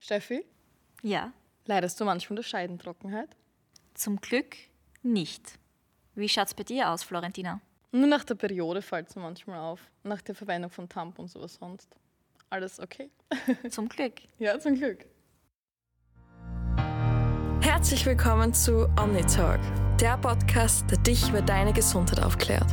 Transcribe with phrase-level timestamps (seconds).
[0.00, 0.44] Steffi,
[1.02, 1.32] Ja,
[1.66, 3.28] leidest du manchmal unter Scheidentrockenheit?
[3.94, 4.56] zum Glück
[5.02, 5.58] nicht.
[6.14, 7.60] Wie schaut's bei dir aus, Florentina?
[7.92, 9.80] Nur nach der Periode fällt es mir manchmal auf.
[10.02, 11.88] Nach der Verwendung von Tampons oder sonst.
[12.50, 13.10] Alles okay?
[13.70, 14.14] Zum Glück.
[14.38, 15.06] Ja, zum Glück.
[17.62, 19.60] Herzlich willkommen zu OmniTalk,
[19.98, 22.70] der Podcast, der dich über deine Gesundheit aufklärt.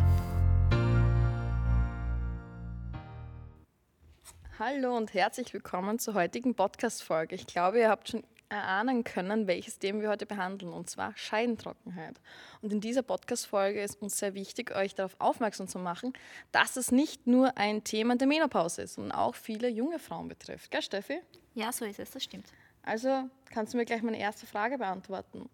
[4.65, 7.35] Hallo und herzlich willkommen zur heutigen Podcast-Folge.
[7.35, 12.21] Ich glaube, ihr habt schon erahnen können, welches Thema wir heute behandeln, und zwar Scheidentrockenheit.
[12.61, 16.13] Und in dieser Podcast-Folge ist uns sehr wichtig, euch darauf aufmerksam zu machen,
[16.53, 20.71] dass es nicht nur ein Thema der Menopause ist, sondern auch viele junge Frauen betrifft.
[20.71, 21.19] Gell, Steffi?
[21.55, 22.47] Ja, so ist es, das stimmt.
[22.83, 25.49] Also kannst du mir gleich meine erste Frage beantworten.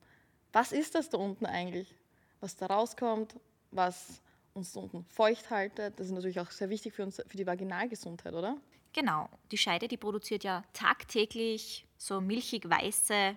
[0.54, 1.96] Was ist das da unten eigentlich?
[2.42, 3.38] Was da rauskommt,
[3.72, 4.22] was
[4.54, 6.00] uns da unten feucht haltet?
[6.00, 8.56] Das ist natürlich auch sehr wichtig für, uns, für die Vaginalgesundheit, oder?
[8.94, 13.36] Genau, die Scheide, die produziert ja tagtäglich so milchig-weiße,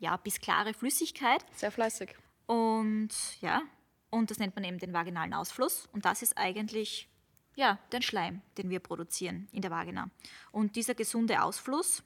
[0.00, 1.44] ja, bis klare Flüssigkeit.
[1.54, 2.16] Sehr fleißig.
[2.46, 3.10] Und
[3.40, 3.62] ja,
[4.10, 5.88] und das nennt man eben den vaginalen Ausfluss.
[5.92, 7.08] Und das ist eigentlich
[7.54, 10.10] ja, den Schleim, den wir produzieren in der Vagina.
[10.50, 12.02] Und dieser gesunde Ausfluss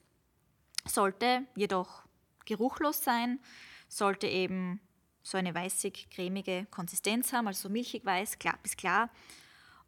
[0.85, 2.03] sollte jedoch
[2.45, 3.41] geruchlos sein,
[3.89, 4.81] sollte eben
[5.23, 9.11] so eine weißig-cremige Konsistenz haben, also so milchig-weiß, klar bis klar.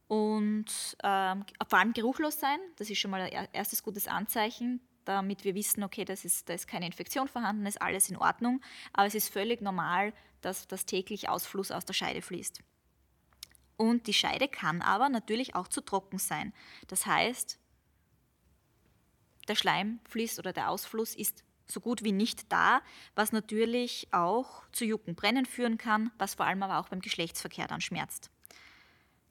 [0.09, 5.45] Und ähm, vor allem geruchlos sein, das ist schon mal ein erstes gutes Anzeichen, damit
[5.45, 8.61] wir wissen, okay, das ist, da ist keine Infektion vorhanden, ist alles in Ordnung.
[8.93, 12.61] Aber es ist völlig normal, dass das täglich Ausfluss aus der Scheide fließt.
[13.77, 16.53] Und die Scheide kann aber natürlich auch zu trocken sein.
[16.87, 17.59] Das heißt,
[19.49, 22.81] der Schleim fließt oder der Ausfluss ist so gut wie nicht da,
[23.15, 27.67] was natürlich auch zu Jucken, Brennen führen kann, was vor allem aber auch beim Geschlechtsverkehr
[27.67, 28.31] dann schmerzt.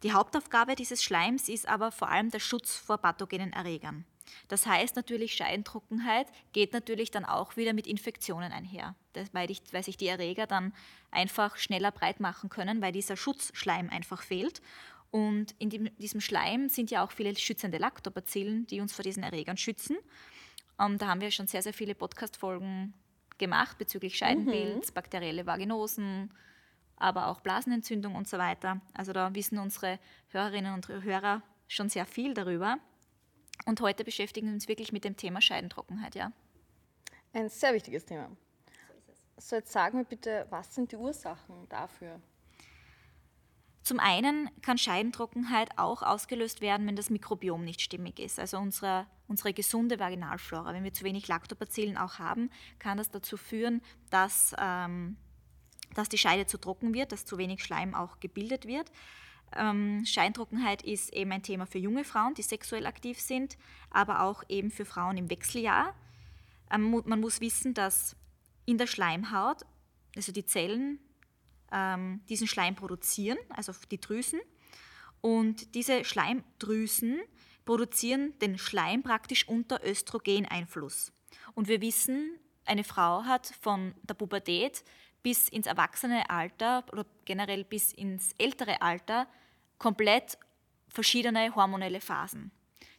[0.03, 4.05] Die Hauptaufgabe dieses Schleims ist aber vor allem der Schutz vor pathogenen Erregern.
[4.47, 8.95] Das heißt natürlich, Scheidentrockenheit geht natürlich dann auch wieder mit Infektionen einher,
[9.31, 10.73] weil, ich, weil sich die Erreger dann
[11.11, 14.61] einfach schneller breit machen können, weil dieser Schutzschleim einfach fehlt.
[15.11, 19.23] Und in dem, diesem Schleim sind ja auch viele schützende Lactobacillen, die uns vor diesen
[19.23, 19.97] Erregern schützen.
[20.77, 22.93] Um, da haben wir schon sehr, sehr viele Podcast-Folgen
[23.37, 26.33] gemacht bezüglich Scheidenpilz, bakterielle Vaginosen,
[26.97, 28.81] aber auch Blasenentzündung und so weiter.
[28.93, 32.77] Also da wissen unsere Hörerinnen und Hörer schon sehr viel darüber.
[33.65, 36.31] Und heute beschäftigen wir uns wirklich mit dem Thema Scheidentrockenheit, ja.
[37.33, 38.29] Ein sehr wichtiges Thema.
[39.37, 42.21] So, jetzt sag mir bitte, was sind die Ursachen dafür?
[43.85, 49.05] Zum einen kann Scheidentrockenheit auch ausgelöst werden, wenn das Mikrobiom nicht stimmig ist, also unsere,
[49.27, 50.73] unsere gesunde Vaginalflora.
[50.73, 55.17] Wenn wir zu wenig Lactobacillen auch haben, kann das dazu führen, dass, ähm,
[55.95, 58.91] dass die Scheide zu trocken wird, dass zu wenig Schleim auch gebildet wird.
[59.55, 63.57] Ähm, Scheintrockenheit ist eben ein Thema für junge Frauen, die sexuell aktiv sind,
[63.89, 65.95] aber auch eben für Frauen im Wechseljahr.
[66.71, 68.15] Ähm, man muss wissen, dass
[68.65, 69.63] in der Schleimhaut,
[70.15, 70.99] also die Zellen,
[71.71, 74.39] ähm, diesen Schleim produzieren, also die Drüsen.
[75.21, 77.19] Und diese Schleimdrüsen
[77.65, 81.11] produzieren den Schleim praktisch unter Östrogeneinfluss.
[81.53, 84.83] Und wir wissen, eine Frau hat von der Pubertät
[85.25, 89.25] bis ins erwachsene Alter oder generell bis ins ältere Alter
[89.79, 90.37] komplett
[90.87, 92.51] verschiedene hormonelle Phasen.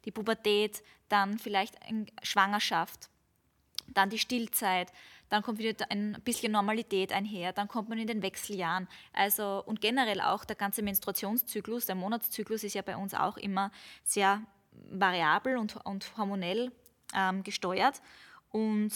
[0.04, 1.76] Die Pubertät, dann vielleicht
[2.24, 3.10] Schwangerschaft,
[3.86, 4.90] dann die Stillzeit,
[5.28, 8.88] dann kommt wieder ein bisschen Normalität einher, dann kommt man in den Wechseljahren.
[9.12, 13.70] Also und generell auch der ganze Menstruationszyklus, der Monatszyklus ist ja bei uns auch immer
[14.02, 16.72] sehr variabel und, und hormonell
[17.14, 18.02] ähm, gesteuert.
[18.50, 18.92] Und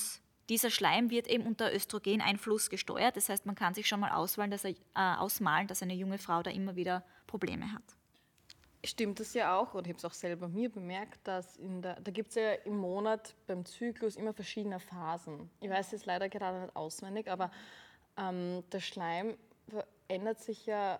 [0.51, 3.17] dieser Schleim wird eben unter Östrogeneinfluss gesteuert.
[3.17, 6.19] Das heißt, man kann sich schon mal auswählen, dass er, äh, ausmalen, dass eine junge
[6.19, 7.83] Frau da immer wieder Probleme hat.
[8.85, 12.11] Stimmt das ja auch, und ich habe es auch selber mir bemerkt, dass der, da
[12.11, 15.51] gibt es ja im Monat beim Zyklus immer verschiedene Phasen.
[15.61, 17.51] Ich weiß jetzt leider gerade nicht auswendig, aber
[18.17, 19.37] ähm, der Schleim
[19.69, 20.99] verändert sich ja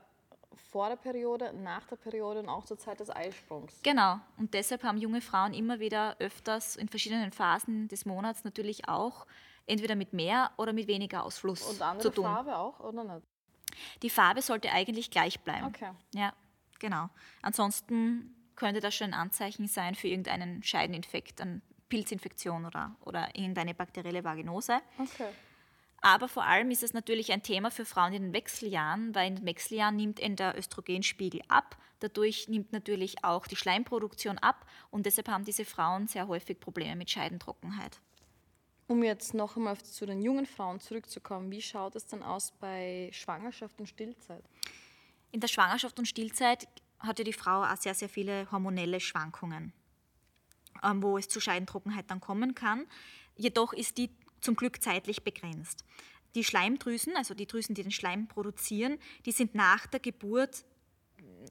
[0.55, 3.81] vor der Periode, nach der Periode und auch zur Zeit des Eisprungs.
[3.83, 8.89] Genau, und deshalb haben junge Frauen immer wieder öfters in verschiedenen Phasen des Monats natürlich
[8.89, 9.27] auch
[9.67, 12.25] entweder mit mehr oder mit weniger Ausfluss Und andere zu tun.
[12.25, 13.27] Farbe auch, oder nicht?
[14.03, 15.67] Die Farbe sollte eigentlich gleich bleiben.
[15.67, 15.93] Okay.
[16.15, 16.33] Ja,
[16.79, 17.09] genau.
[17.43, 23.75] Ansonsten könnte das schon ein Anzeichen sein für irgendeinen Scheideninfekt, eine Pilzinfektion oder, oder irgendeine
[23.75, 24.81] bakterielle Vaginose.
[24.99, 25.29] Okay.
[26.01, 29.37] Aber vor allem ist es natürlich ein Thema für Frauen in den Wechseljahren, weil in
[29.37, 31.77] den Wechseljahren nimmt der Östrogenspiegel ab.
[31.99, 36.97] Dadurch nimmt natürlich auch die Schleimproduktion ab und deshalb haben diese Frauen sehr häufig Probleme
[36.97, 38.01] mit Scheidentrockenheit.
[38.87, 43.11] Um jetzt noch einmal zu den jungen Frauen zurückzukommen, wie schaut es denn aus bei
[43.13, 44.43] Schwangerschaft und Stillzeit?
[45.31, 46.67] In der Schwangerschaft und Stillzeit
[46.99, 49.73] hat ja die Frau auch sehr, sehr viele hormonelle Schwankungen.
[50.83, 52.87] ähm, wo es zu Scheidentrockenheit dann kommen kann.
[53.37, 55.85] Jedoch ist die zum Glück zeitlich begrenzt.
[56.35, 60.65] Die Schleimdrüsen, also die Drüsen, die den Schleim produzieren, die sind nach der Geburt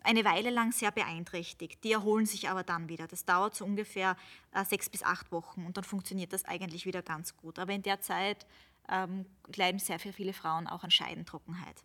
[0.04, 1.84] eine Weile lang sehr beeinträchtigt.
[1.84, 3.08] Die erholen sich aber dann wieder.
[3.08, 4.16] Das dauert so ungefähr
[4.54, 7.60] äh, sechs bis acht Wochen und dann funktioniert das eigentlich wieder ganz gut.
[7.60, 8.46] Aber in der Zeit
[8.90, 9.26] ähm,
[9.56, 11.84] leiden sehr, viele Frauen auch an Scheidentrockenheit.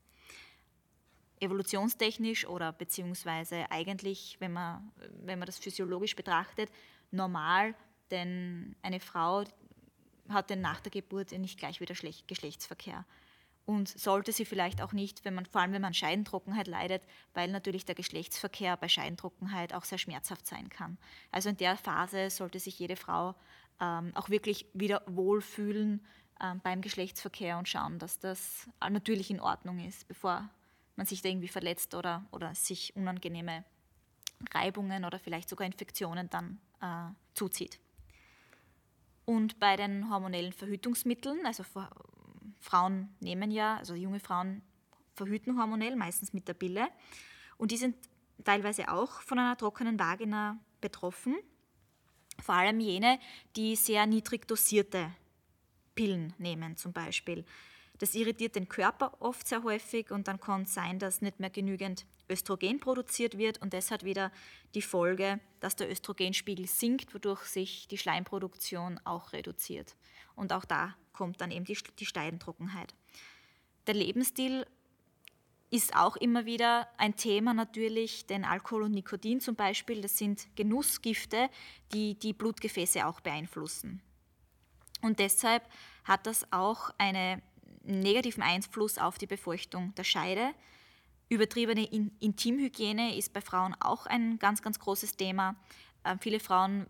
[1.41, 6.71] Evolutionstechnisch oder beziehungsweise eigentlich, wenn man, wenn man das physiologisch betrachtet,
[7.11, 7.75] normal,
[8.11, 9.45] denn eine Frau
[10.29, 11.95] hat dann nach der Geburt nicht gleich wieder
[12.27, 13.05] Geschlechtsverkehr.
[13.67, 17.51] Und sollte sie vielleicht auch nicht, wenn man, vor allem wenn man Scheidentrockenheit leidet, weil
[17.51, 20.99] natürlich der Geschlechtsverkehr bei Scheidentrockenheit auch sehr schmerzhaft sein kann.
[21.31, 23.35] Also in der Phase sollte sich jede Frau
[23.81, 26.05] ähm, auch wirklich wieder wohlfühlen
[26.43, 30.51] ähm, beim Geschlechtsverkehr und schauen, dass das natürlich in Ordnung ist, bevor
[30.97, 33.65] man sich da irgendwie verletzt oder, oder sich unangenehme
[34.53, 37.81] Reibungen oder vielleicht sogar Infektionen dann äh, zuzieht.
[39.25, 41.65] Und bei den hormonellen Verhütungsmitteln, also
[42.61, 44.63] Frauen nehmen ja, also junge Frauen
[45.15, 46.89] verhüten hormonell, meistens mit der Pille.
[47.57, 47.97] Und die sind
[48.43, 51.37] teilweise auch von einer trockenen Vagina betroffen.
[52.43, 53.19] Vor allem jene,
[53.57, 55.11] die sehr niedrig dosierte
[55.95, 57.45] Pillen nehmen zum Beispiel.
[57.99, 61.51] Das irritiert den Körper oft sehr häufig und dann kann es sein, dass nicht mehr
[61.51, 64.33] genügend Östrogen produziert wird und das hat wieder
[64.75, 69.97] die Folge, dass der Östrogenspiegel sinkt, wodurch sich die Schleimproduktion auch reduziert.
[70.35, 72.95] Und auch da kommt dann eben die, die Steidentrockenheit.
[73.87, 74.67] Der Lebensstil
[75.71, 80.47] ist auch immer wieder ein Thema natürlich, denn Alkohol und Nikotin zum Beispiel, das sind
[80.57, 81.51] Genussgifte,
[81.93, 84.01] die die Blutgefäße auch beeinflussen.
[85.03, 85.69] Und deshalb
[86.05, 87.43] hat das auch einen
[87.83, 90.55] negativen Einfluss auf die Befeuchtung der Scheide.
[91.29, 91.85] Übertriebene
[92.21, 95.57] Intimhygiene ist bei Frauen auch ein ganz, ganz großes Thema.
[96.05, 96.87] Äh, viele Frauen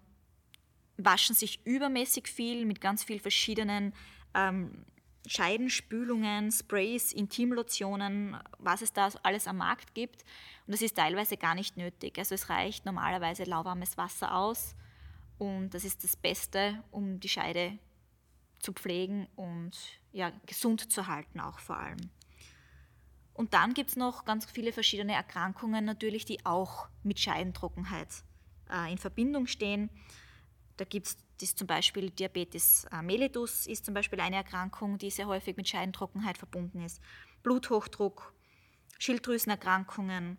[0.97, 3.95] waschen sich übermäßig viel mit ganz vielen verschiedenen
[4.35, 4.85] ähm,
[5.27, 10.23] Scheidenspülungen, Sprays, Intimlotionen, was es da alles am Markt gibt.
[10.67, 12.19] Und das ist teilweise gar nicht nötig.
[12.19, 14.75] Also es reicht normalerweise lauwarmes Wasser aus
[15.39, 17.79] und das ist das Beste, um die Scheide
[18.59, 19.73] zu pflegen und
[20.13, 22.11] ja, gesund zu halten auch vor allem.
[23.35, 28.09] Und dann gibt es noch ganz viele verschiedene Erkrankungen natürlich, die auch mit Scheidentrockenheit
[28.71, 29.91] äh, in Verbindung stehen.
[30.77, 35.27] Da gibt es zum Beispiel Diabetes äh, mellitus, ist zum Beispiel eine Erkrankung, die sehr
[35.27, 37.01] häufig mit Scheidentrockenheit verbunden ist.
[37.43, 38.33] Bluthochdruck,
[38.99, 40.39] Schilddrüsenerkrankungen,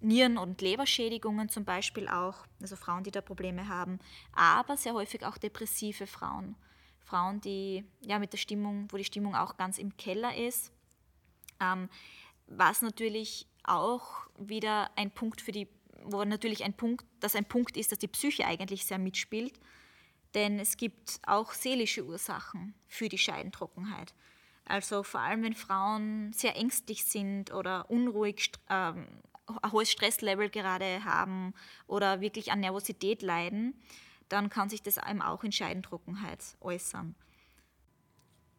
[0.00, 4.00] Nieren- und Leberschädigungen zum Beispiel auch, also Frauen, die da Probleme haben,
[4.32, 6.56] aber sehr häufig auch depressive Frauen.
[7.04, 10.72] Frauen, die ja mit der Stimmung, wo die Stimmung auch ganz im Keller ist.
[11.60, 11.88] Ähm,
[12.46, 15.68] was natürlich auch wieder ein Punkt für die
[16.04, 19.58] wo natürlich ein Punkt, dass ein Punkt ist, dass die Psyche eigentlich sehr mitspielt.
[20.34, 24.14] Denn es gibt auch seelische Ursachen für die Scheidentrockenheit.
[24.64, 29.06] Also vor allem, wenn Frauen sehr ängstlich sind oder unruhig, ähm,
[29.60, 31.52] ein hohes Stresslevel gerade haben
[31.86, 33.74] oder wirklich an Nervosität leiden,
[34.28, 37.14] dann kann sich das einem auch in Scheidentrockenheit äußern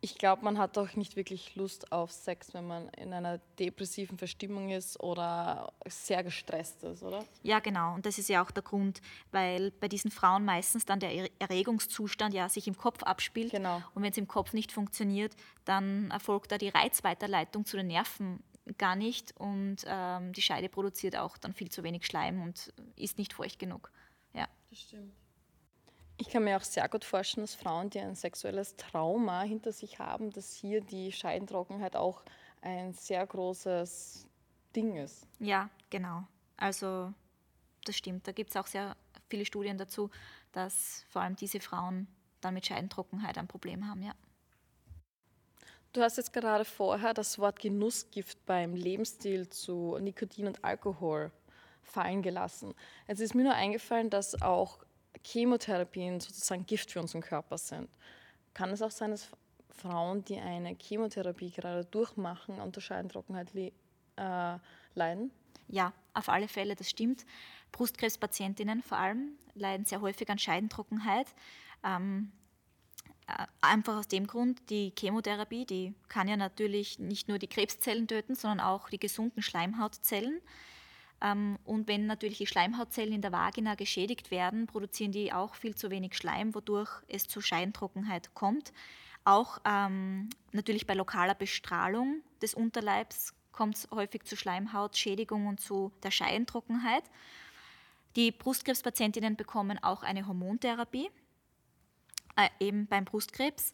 [0.04, 4.18] ich glaube, man hat auch nicht wirklich Lust auf Sex, wenn man in einer depressiven
[4.18, 7.24] Verstimmung ist oder sehr gestresst ist, oder?
[7.42, 7.94] Ja, genau.
[7.94, 9.02] Und das ist ja auch der Grund,
[9.32, 13.52] weil bei diesen Frauen meistens dann der Erregungszustand ja sich im Kopf abspielt.
[13.52, 13.82] Genau.
[13.96, 18.44] Und wenn es im Kopf nicht funktioniert, dann erfolgt da die Reizweiterleitung zu den Nerven
[18.78, 23.18] gar nicht und ähm, die Scheide produziert auch dann viel zu wenig Schleim und ist
[23.18, 23.90] nicht feucht genug.
[24.34, 24.50] Ja.
[24.70, 25.14] Das stimmt.
[26.18, 30.00] Ich kann mir auch sehr gut vorstellen, dass Frauen, die ein sexuelles Trauma hinter sich
[30.00, 32.24] haben, dass hier die Scheidentrockenheit auch
[32.62, 34.28] ein sehr großes
[34.76, 35.28] Ding ist.
[35.40, 36.24] Ja, genau.
[36.56, 37.14] Also
[37.86, 38.28] das stimmt.
[38.28, 38.96] Da gibt es auch sehr
[39.30, 40.10] viele Studien dazu,
[40.52, 42.08] dass vor allem diese Frauen
[42.42, 44.14] dann mit Scheidentrockenheit ein Problem haben, ja.
[45.94, 51.32] Du hast jetzt gerade vorher das Wort Genussgift beim Lebensstil zu Nikotin und Alkohol
[51.84, 52.74] fallen gelassen.
[53.08, 54.83] Jetzt ist mir nur eingefallen, dass auch
[55.24, 57.90] Chemotherapien sozusagen Gift für unseren Körper sind.
[58.54, 59.30] Kann es auch sein, dass
[59.70, 64.58] Frauen, die eine Chemotherapie gerade durchmachen, unter Scheidentrockenheit äh,
[64.96, 65.32] leiden?
[65.68, 67.26] Ja, auf alle Fälle, das stimmt.
[67.72, 71.28] Brustkrebspatientinnen vor allem leiden sehr häufig an Scheidentrockenheit.
[71.84, 72.32] Ähm,
[73.28, 78.08] äh, einfach aus dem Grund, die Chemotherapie, die kann ja natürlich nicht nur die Krebszellen
[78.08, 80.42] töten, sondern auch die gesunden Schleimhautzellen.
[81.24, 85.74] Ähm, und wenn natürlich die Schleimhautzellen in der Vagina geschädigt werden, produzieren die auch viel
[85.74, 88.74] zu wenig Schleim, wodurch es zu Scheintrockenheit kommt.
[89.24, 95.94] Auch ähm, natürlich bei lokaler Bestrahlung des Unterleibs kommt es häufig zu Schleimhautschädigung und zu
[96.04, 97.04] der Scheintrockenheit.
[98.18, 101.10] Die Brustkrebspatientinnen bekommen auch eine Hormontherapie,
[102.36, 103.74] äh, eben beim Brustkrebs.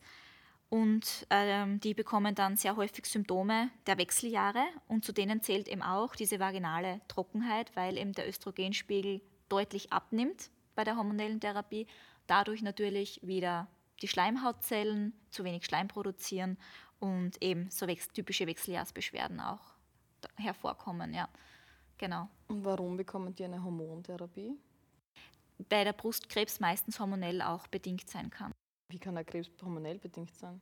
[0.69, 5.81] Und ähm, die bekommen dann sehr häufig Symptome der Wechseljahre und zu denen zählt eben
[5.81, 11.87] auch diese vaginale Trockenheit, weil eben der Östrogenspiegel deutlich abnimmt bei der hormonellen Therapie.
[12.27, 13.67] Dadurch natürlich wieder
[14.03, 16.57] die Schleimhautzellen zu wenig Schleim produzieren
[16.99, 19.73] und eben so typische Wechseljahrsbeschwerden auch
[20.35, 21.13] hervorkommen.
[21.13, 21.27] Ja.
[21.97, 22.29] Genau.
[22.47, 24.55] Und warum bekommen die eine Hormontherapie?
[25.67, 28.53] Bei der Brustkrebs meistens hormonell auch bedingt sein kann.
[28.89, 30.61] Wie kann der Krebs hormonell bedingt sein?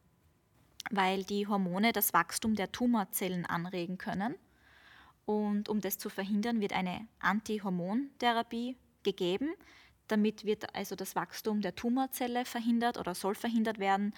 [0.92, 4.36] Weil die Hormone das Wachstum der Tumorzellen anregen können.
[5.26, 9.54] Und um das zu verhindern, wird eine Antihormontherapie gegeben.
[10.08, 14.14] Damit wird also das Wachstum der Tumorzelle verhindert oder soll verhindert werden.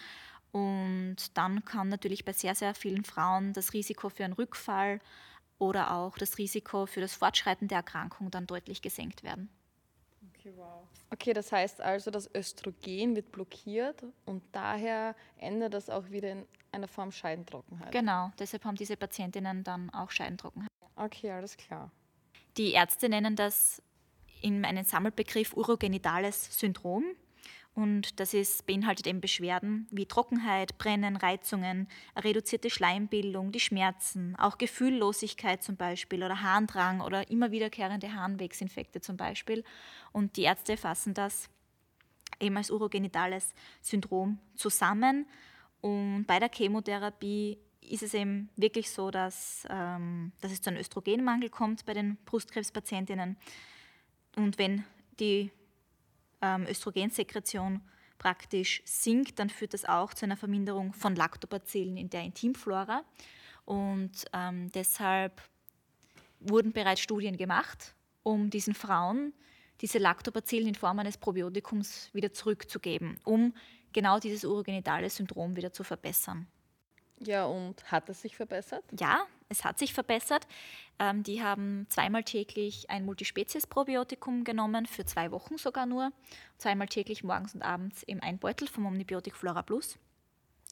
[0.51, 4.99] Und dann kann natürlich bei sehr, sehr vielen Frauen das Risiko für einen Rückfall
[5.59, 9.49] oder auch das Risiko für das Fortschreiten der Erkrankung dann deutlich gesenkt werden.
[10.49, 10.87] Okay, wow.
[11.11, 16.45] Okay, das heißt also, das Östrogen wird blockiert und daher endet das auch wieder in
[16.71, 17.91] einer Form Scheidentrockenheit.
[17.91, 20.69] Genau, deshalb haben diese Patientinnen dann auch Scheidentrockenheit.
[20.95, 21.91] Okay, alles klar.
[22.57, 23.81] Die Ärzte nennen das
[24.41, 27.05] in einem Sammelbegriff urogenitales Syndrom.
[27.75, 34.57] Und das ist, beinhaltet eben Beschwerden wie Trockenheit, Brennen, Reizungen, reduzierte Schleimbildung, die Schmerzen, auch
[34.57, 39.63] Gefühllosigkeit zum Beispiel oder Harndrang oder immer wiederkehrende Harnwegsinfekte zum Beispiel.
[40.11, 41.49] Und die Ärzte fassen das
[42.39, 45.25] eben als urogenitales Syndrom zusammen.
[45.81, 50.79] Und bei der Chemotherapie ist es eben wirklich so, dass, ähm, dass es zu einem
[50.79, 53.37] Östrogenmangel kommt bei den Brustkrebspatientinnen.
[54.35, 54.83] Und wenn
[55.19, 55.51] die
[56.41, 57.81] ähm, Östrogensekretion
[58.17, 63.03] praktisch sinkt, dann führt das auch zu einer Verminderung von Lactobacillen in der Intimflora.
[63.65, 65.41] Und ähm, deshalb
[66.39, 69.33] wurden bereits Studien gemacht, um diesen Frauen
[69.81, 73.53] diese Lactobacillen in Form eines Probiotikums wieder zurückzugeben, um
[73.93, 76.47] genau dieses urogenitale Syndrom wieder zu verbessern.
[77.19, 78.83] Ja, und hat es sich verbessert?
[78.99, 80.47] Ja, es hat sich verbessert.
[80.99, 86.11] Ähm, die haben zweimal täglich ein Multispezies-Probiotikum genommen, für zwei Wochen sogar nur.
[86.57, 89.97] Zweimal täglich morgens und abends im Einbeutel vom Omnibiotik Flora Plus.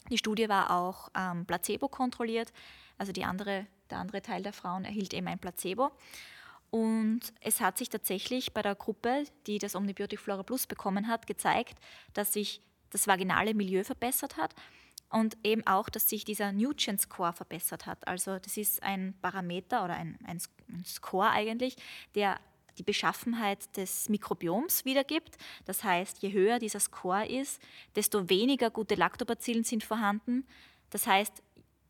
[0.10, 2.54] Die Studie war auch ähm, Placebo kontrolliert,
[2.98, 5.92] also andere, der andere Teil der Frauen erhielt eben ein Placebo.
[6.70, 11.26] Und es hat sich tatsächlich bei der Gruppe, die das Omnibiotik Flora Plus bekommen hat,
[11.26, 11.80] gezeigt,
[12.14, 14.54] dass sich das vaginale Milieu verbessert hat
[15.10, 18.08] und eben auch, dass sich dieser Nugent Score verbessert hat.
[18.08, 20.40] Also das ist ein Parameter oder ein, ein
[20.86, 21.78] Score eigentlich,
[22.16, 22.40] der
[22.78, 25.38] die Beschaffenheit des Mikrobioms wiedergibt.
[25.66, 27.62] Das heißt, je höher dieser Score ist,
[27.96, 30.46] desto weniger gute Lactobacillen sind vorhanden.
[30.90, 31.42] Das heißt,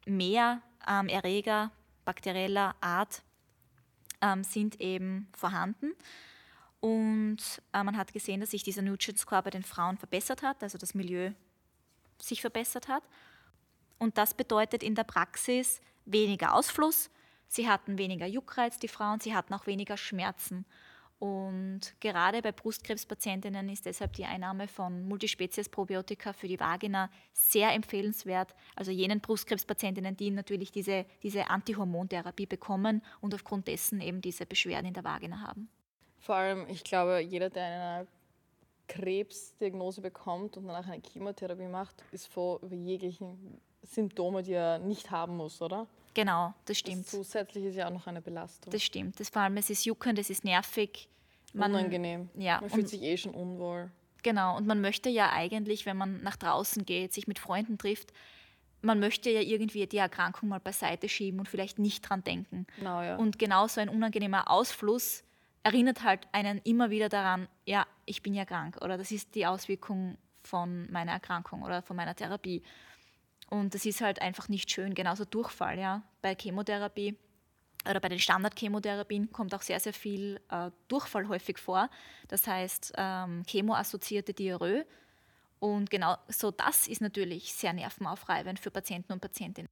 [0.05, 1.71] mehr ähm, Erreger
[2.05, 3.21] bakterieller Art
[4.21, 5.91] ähm, sind eben vorhanden.
[6.79, 10.63] Und äh, man hat gesehen, dass sich dieser Nugent Score bei den Frauen verbessert hat,
[10.63, 11.31] also das Milieu
[12.19, 13.03] sich verbessert hat.
[13.99, 17.09] Und das bedeutet in der Praxis weniger Ausfluss.
[17.47, 20.65] Sie hatten weniger Juckreiz, die Frauen, sie hatten auch weniger Schmerzen.
[21.19, 28.53] Und gerade bei Brustkrebspatientinnen ist deshalb die Einnahme von Multispezies-Probiotika für die Vagina sehr empfehlenswert.
[28.75, 34.85] Also jenen Brustkrebspatientinnen, die natürlich diese, diese Antihormontherapie bekommen und aufgrund dessen eben diese Beschwerden
[34.85, 35.69] in der Vagina haben.
[36.19, 38.07] Vor allem, ich glaube, jeder, der eine
[38.87, 45.11] Krebsdiagnose bekommt und danach eine Chemotherapie macht, ist vor über jeglichen Symptome, die er nicht
[45.11, 45.87] haben muss, oder?
[46.13, 47.05] Genau, das stimmt.
[47.05, 48.71] Das zusätzlich ist ja auch noch eine Belastung.
[48.71, 49.19] Das stimmt.
[49.19, 51.07] Das vor allem, es ist juckend, es ist nervig.
[51.53, 52.29] Man, Unangenehm.
[52.35, 53.91] Ja, man fühlt sich eh schon unwohl.
[54.23, 58.11] Genau, und man möchte ja eigentlich, wenn man nach draußen geht, sich mit Freunden trifft,
[58.81, 62.67] man möchte ja irgendwie die Erkrankung mal beiseite schieben und vielleicht nicht dran denken.
[62.77, 63.15] Genau, ja.
[63.17, 65.23] Und genau so ein unangenehmer Ausfluss
[65.67, 69.45] erinnert halt einen immer wieder daran, ja, ich bin ja krank oder das ist die
[69.45, 72.63] Auswirkung von meiner Erkrankung oder von meiner Therapie.
[73.49, 74.93] Und das ist halt einfach nicht schön.
[74.93, 76.03] Genauso Durchfall, ja.
[76.21, 77.17] Bei Chemotherapie
[77.89, 81.89] oder bei den Standard-Chemotherapien kommt auch sehr, sehr viel äh, Durchfall häufig vor.
[82.29, 84.85] Das heißt, ähm, chemoassoziierte Diarrhoe.
[85.59, 89.69] Und genau so das ist natürlich sehr nervenaufreibend für Patienten und Patientinnen.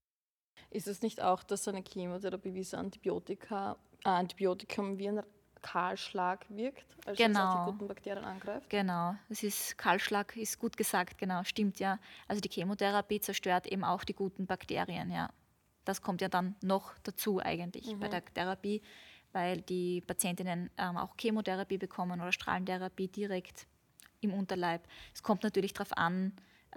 [0.71, 5.23] Ist es nicht auch, dass eine Chemotherapie wie so Antibiotika, äh, Antibiotikum wie ein
[5.65, 7.65] Kahlschlag wirkt, also genau.
[7.65, 8.69] die guten Bakterien angreift.
[8.69, 11.97] Genau, das ist Kahlschlag ist gut gesagt, genau, stimmt ja.
[12.27, 15.31] Also die Chemotherapie zerstört eben auch die guten Bakterien, ja.
[15.83, 17.99] Das kommt ja dann noch dazu eigentlich mhm.
[17.99, 18.83] bei der Therapie,
[19.31, 23.65] weil die Patientinnen ähm, auch Chemotherapie bekommen oder Strahlentherapie direkt
[24.21, 24.87] im Unterleib.
[25.15, 26.31] Es kommt natürlich darauf an,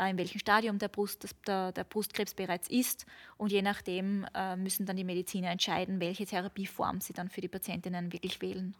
[0.07, 3.07] in welchem Stadium der, Brust, der, der, Brustkrebs bereits ist.
[3.37, 7.49] Und je nachdem äh, müssen dann die Mediziner entscheiden, welche Therapieform sie dann für die
[7.49, 8.75] Patientinnen wirklich wählen.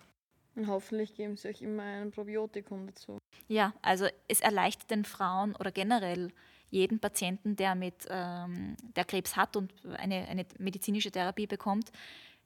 [0.55, 3.19] Und hoffentlich geben sie euch immer ein Probiotikum dazu.
[3.47, 6.33] Ja, also es erleichtert den Frauen oder generell
[6.71, 11.91] jeden Patienten, der, mit, ähm, der Krebs hat und eine, eine medizinische Therapie bekommt,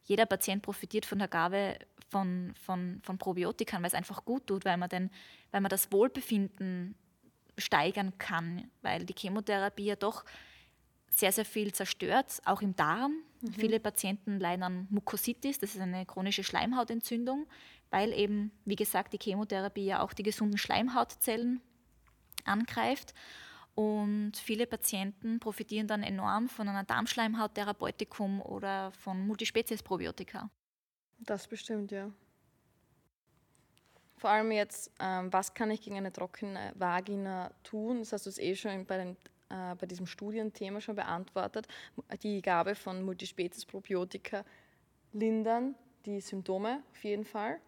[0.05, 4.65] jeder Patient profitiert von der Gabe von, von, von Probiotikern, weil es einfach gut tut,
[4.65, 5.11] weil man, den,
[5.51, 6.95] weil man das Wohlbefinden
[7.59, 10.25] steigern kann, weil die Chemotherapie ja doch
[11.11, 13.17] sehr, sehr viel zerstört, auch im Darm.
[13.41, 13.53] Mhm.
[13.53, 17.47] Viele Patienten leiden an Mukositis, das ist eine chronische Schleimhautentzündung,
[17.91, 21.61] weil eben, wie gesagt, die Chemotherapie ja auch die gesunden Schleimhautzellen
[22.45, 23.15] angreift.
[23.75, 30.51] Und viele Patienten profitieren dann enorm von einer Darmschleimhauttherapeutikum oder von Multispezies-Probiotika.
[31.21, 32.11] Das bestimmt, ja.
[34.23, 37.99] Vor allem jetzt, ähm, was kann ich gegen eine trockene Vagina tun?
[37.99, 39.17] Das hast du es eh schon bei, den,
[39.49, 41.67] äh, bei diesem Studienthema schon beantwortet.
[42.23, 44.45] Die Gabe von Multispezies-Probiotika
[45.13, 45.75] lindern
[46.07, 47.59] die Symptome auf jeden Fall.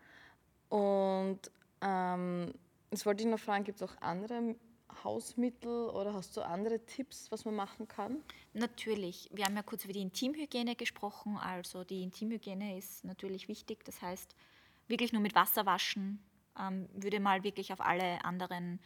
[0.68, 1.40] Und
[1.80, 2.54] ähm,
[2.92, 4.54] jetzt wollte ich noch fragen, gibt es auch andere
[5.02, 8.22] Hausmittel oder hast du andere Tipps, was man machen kann?
[8.52, 9.28] Natürlich.
[9.32, 11.36] Wir haben ja kurz über die Intimhygiene gesprochen.
[11.36, 13.84] Also die Intimhygiene ist natürlich wichtig.
[13.84, 14.36] Das heißt,
[14.86, 16.24] wirklich nur mit Wasser waschen.
[16.58, 18.80] Ähm, würde mal wirklich auf alle anderen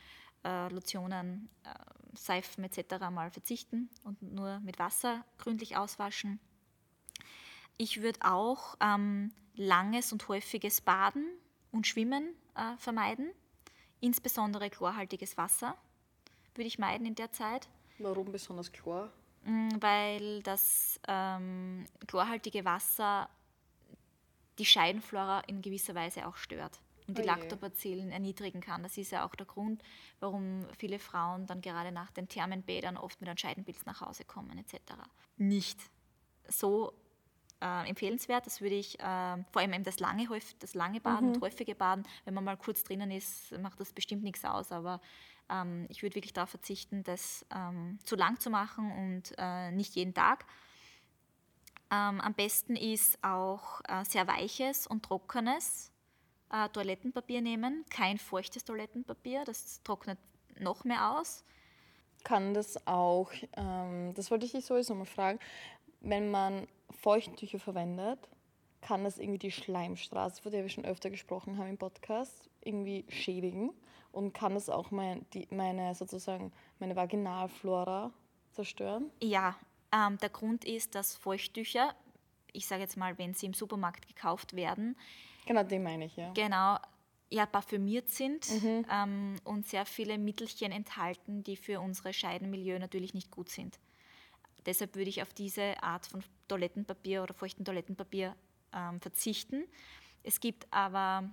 [0.44, 1.68] äh, Lotionen, äh,
[2.14, 3.10] Seifen etc.
[3.10, 6.40] mal verzichten und nur mit Wasser gründlich auswaschen.
[7.76, 11.26] Ich würde auch ähm, langes und häufiges Baden
[11.70, 13.30] und Schwimmen äh, vermeiden,
[14.00, 15.76] insbesondere chlorhaltiges Wasser
[16.54, 17.68] würde ich meiden in der Zeit.
[17.98, 19.12] Warum besonders Chlor?
[19.44, 23.28] Mm, weil das ähm, chlorhaltige Wasser
[24.58, 28.82] die Scheidenflora in gewisser Weise auch stört und die oh Lactobacillen erniedrigen kann.
[28.82, 29.82] Das ist ja auch der Grund,
[30.20, 34.58] warum viele Frauen dann gerade nach den Thermenbädern oft mit einem Scheidenpilz nach Hause kommen
[34.58, 34.76] etc.
[35.38, 35.80] Nicht
[36.48, 36.92] so
[37.60, 38.46] äh, empfehlenswert.
[38.46, 40.28] Das würde ich, äh, vor allem eben das lange,
[40.60, 41.40] das lange Baden, mhm.
[41.40, 45.00] häufige Baden, wenn man mal kurz drinnen ist, macht das bestimmt nichts aus, aber
[45.50, 49.94] ähm, ich würde wirklich darauf verzichten, das ähm, zu lang zu machen und äh, nicht
[49.96, 50.44] jeden Tag.
[51.90, 55.90] Ähm, am besten ist auch äh, sehr weiches und trockenes
[56.50, 60.19] äh, Toilettenpapier nehmen, kein feuchtes Toilettenpapier, das trocknet
[60.58, 61.45] noch mehr aus.
[62.25, 65.39] Kann das auch, ähm, das wollte ich dich sowieso mal fragen,
[66.00, 68.19] wenn man Feuchttücher verwendet,
[68.80, 73.04] kann das irgendwie die Schleimstraße, von der wir schon öfter gesprochen haben im Podcast, irgendwie
[73.08, 73.73] schädigen
[74.13, 78.13] und kann das auch mein, die, meine sozusagen meine Vaginalflora
[78.52, 79.11] zerstören?
[79.23, 79.56] Ja,
[79.93, 81.95] ähm, der Grund ist, dass Feuchttücher,
[82.52, 84.97] ich sage jetzt mal, wenn sie im Supermarkt gekauft werden,
[85.49, 86.32] genau, den meine ich ja.
[86.34, 86.78] Genau,
[87.30, 88.87] ja, parfümiert sind mhm.
[88.91, 93.78] ähm, und sehr viele Mittelchen enthalten, die für unsere Scheidenmilieu natürlich nicht gut sind.
[94.65, 98.37] Deshalb würde ich auf diese Art von Toilettenpapier oder feuchten Toilettenpapier
[98.73, 99.65] ähm, verzichten.
[100.23, 101.30] Es gibt aber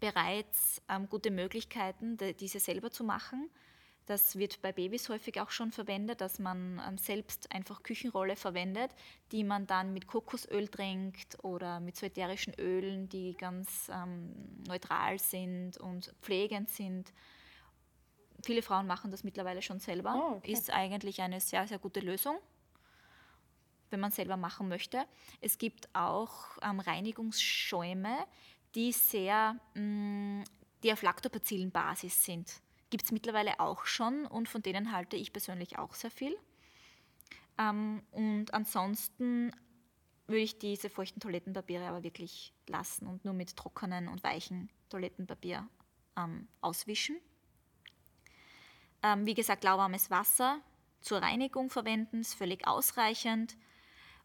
[0.00, 3.50] bereits ähm, gute Möglichkeiten, diese selber zu machen.
[4.06, 8.90] Das wird bei Babys häufig auch schon verwendet, dass man ähm, selbst einfach Küchenrolle verwendet,
[9.30, 14.34] die man dann mit Kokosöl tränkt oder mit so ätherischen Ölen, die ganz ähm,
[14.66, 17.12] neutral sind und pflegend sind.
[18.44, 20.14] Viele Frauen machen das mittlerweile schon selber.
[20.16, 20.50] Oh, okay.
[20.52, 22.36] Ist eigentlich eine sehr, sehr gute Lösung,
[23.90, 25.04] wenn man selber machen möchte.
[25.40, 28.26] Es gibt auch ähm, Reinigungsschäume,
[28.74, 30.44] die sehr, mh, mm,
[30.82, 32.61] die auf Lactobacillen-Basis sind.
[32.92, 36.36] Gibt es mittlerweile auch schon und von denen halte ich persönlich auch sehr viel.
[37.58, 39.50] Ähm, und ansonsten
[40.26, 45.66] würde ich diese feuchten Toilettenpapiere aber wirklich lassen und nur mit trockenen und weichen Toilettenpapier
[46.18, 47.16] ähm, auswischen.
[49.02, 50.60] Ähm, wie gesagt, lauwarmes Wasser
[51.00, 53.56] zur Reinigung verwenden ist völlig ausreichend.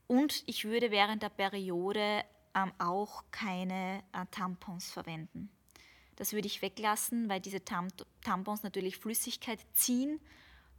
[0.08, 5.57] Und ich würde während der Periode ähm, auch keine äh, Tampons verwenden.
[6.17, 7.88] Das würde ich weglassen, weil diese Tam
[8.23, 10.19] Tampons natürlich Flüssigkeit ziehen,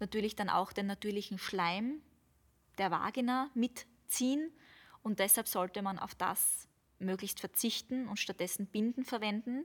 [0.01, 2.03] natürlich dann auch den natürlichen Schleim
[2.77, 4.53] der Vagina mitziehen
[5.03, 9.64] und deshalb sollte man auf das möglichst verzichten und stattdessen Binden verwenden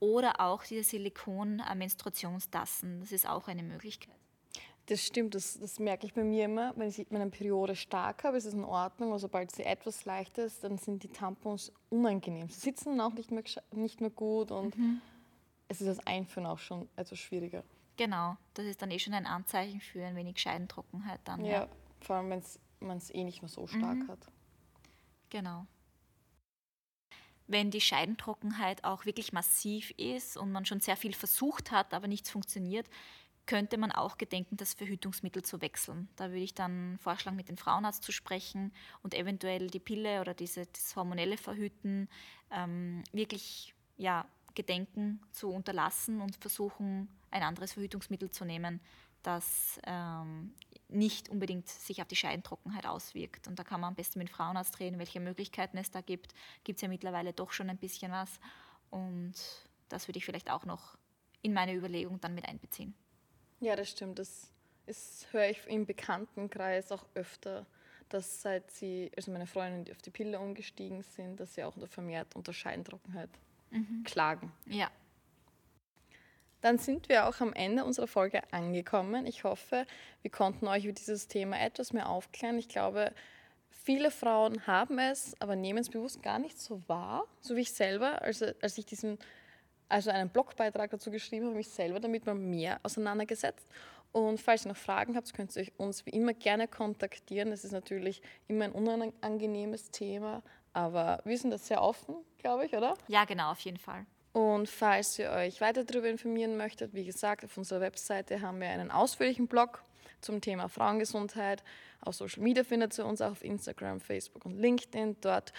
[0.00, 3.00] oder auch diese Silikon-Menstruationstassen.
[3.00, 4.16] Das ist auch eine Möglichkeit.
[4.86, 6.72] Das stimmt, das, das, merke ich bei mir immer.
[6.76, 10.44] Wenn ich meine Periode stark habe, ist es in Ordnung, aber sobald sie etwas leichter
[10.44, 12.48] ist, dann sind die Tampons unangenehm.
[12.48, 15.00] Sie sitzen auch nicht mehr, nicht mehr gut und mhm.
[15.72, 17.64] Es ist das Einführen auch schon etwas schwieriger.
[17.96, 21.44] Genau, das ist dann eh schon ein Anzeichen für ein wenig Scheidentrockenheit dann.
[21.44, 21.68] Ja, ja.
[22.00, 22.42] vor allem, wenn
[22.80, 24.08] man es eh nicht mehr so stark mhm.
[24.08, 24.18] hat.
[25.30, 25.66] Genau.
[27.46, 32.06] Wenn die Scheidentrockenheit auch wirklich massiv ist und man schon sehr viel versucht hat, aber
[32.06, 32.88] nichts funktioniert,
[33.46, 36.08] könnte man auch gedenken, das Verhütungsmittel zu wechseln.
[36.16, 40.32] Da würde ich dann vorschlagen, mit dem Frauenarzt zu sprechen und eventuell die Pille oder
[40.32, 42.08] diese, das hormonelle Verhüten
[42.50, 48.80] ähm, wirklich ja, gedenken zu unterlassen und versuchen, ein anderes Verhütungsmittel zu nehmen,
[49.22, 50.52] das ähm,
[50.88, 53.48] nicht unbedingt sich auf die Scheidentrockenheit auswirkt.
[53.48, 56.34] Und da kann man am besten mit Frauenarzt reden, welche Möglichkeiten es da gibt.
[56.64, 58.40] Gibt es ja mittlerweile doch schon ein bisschen was.
[58.90, 59.34] Und
[59.88, 60.96] das würde ich vielleicht auch noch
[61.40, 62.94] in meine Überlegung dann mit einbeziehen.
[63.60, 64.18] Ja, das stimmt.
[64.18, 64.50] Das
[64.86, 67.66] ist, höre ich im Bekanntenkreis auch öfter,
[68.08, 71.74] dass seit sie, also meine Freundinnen, die auf die Pille umgestiegen sind, dass sie auch
[71.88, 73.30] vermehrt unter Scheidentrockenheit
[73.72, 74.04] mhm.
[74.04, 74.52] klagen.
[74.66, 74.90] Ja.
[76.60, 79.26] Dann sind wir auch am Ende unserer Folge angekommen.
[79.26, 79.84] Ich hoffe,
[80.22, 82.56] wir konnten euch über dieses Thema etwas mehr aufklären.
[82.56, 83.12] Ich glaube,
[83.70, 87.72] viele Frauen haben es, aber nehmen es bewusst gar nicht so wahr, so wie ich
[87.72, 89.18] selber, also als ich diesen,
[89.88, 93.66] also einen Blogbeitrag dazu geschrieben habe, mich selber damit mal mehr auseinandergesetzt.
[94.12, 97.50] Und falls ihr noch Fragen habt, könnt ihr uns wie immer gerne kontaktieren.
[97.50, 102.74] Es ist natürlich immer ein unangenehmes Thema, aber wir sind das sehr offen, glaube ich,
[102.74, 102.96] oder?
[103.08, 104.06] Ja, genau, auf jeden Fall.
[104.32, 108.68] Und falls ihr euch weiter darüber informieren möchtet, wie gesagt, auf unserer Webseite haben wir
[108.68, 109.82] einen ausführlichen Blog
[110.22, 111.62] zum Thema Frauengesundheit.
[112.00, 115.16] Auf Social Media findet ihr uns auch auf Instagram, Facebook und LinkedIn.
[115.20, 115.52] Dort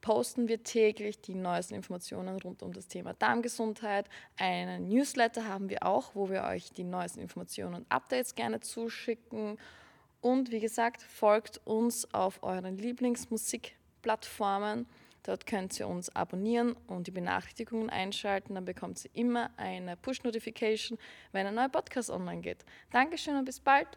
[0.00, 4.06] posten wir täglich die neuesten Informationen rund um das Thema Darmgesundheit.
[4.38, 9.58] Einen Newsletter haben wir auch, wo wir euch die neuesten Informationen und Updates gerne zuschicken.
[10.20, 12.78] Und wie gesagt, folgt uns auf euren
[14.04, 14.86] Lieblingsmusikplattformen.
[15.22, 18.54] Dort könnt ihr uns abonnieren und die Benachrichtigungen einschalten.
[18.54, 20.98] Dann bekommt ihr immer eine Push-Notification,
[21.32, 22.64] wenn ein neuer Podcast online geht.
[22.90, 23.88] Dankeschön und bis bald.